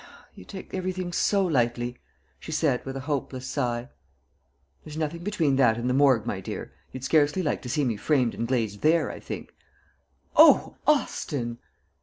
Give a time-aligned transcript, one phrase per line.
[0.33, 1.99] "You take everything go lightly,"
[2.39, 3.89] she said with a hopeless sigh.
[4.83, 6.73] "There's nothing between that and the Morgue, my dear.
[6.91, 9.53] You'd scarcely like to see me framed and glazed there, I think."
[10.35, 11.59] "O, Austin!"